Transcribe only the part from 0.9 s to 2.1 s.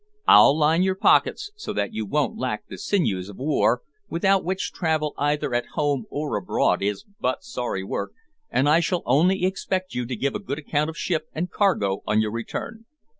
pockets, so that you